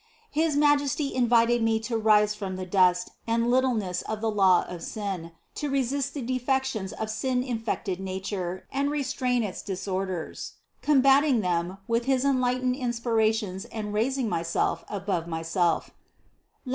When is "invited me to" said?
1.13-1.95